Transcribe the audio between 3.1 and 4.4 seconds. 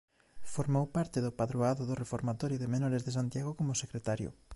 Santiago como secretario.